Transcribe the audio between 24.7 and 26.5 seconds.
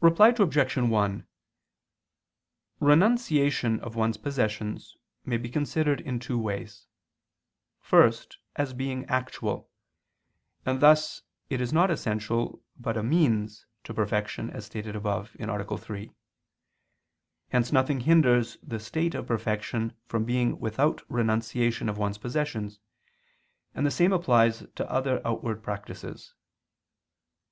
to other outward practices.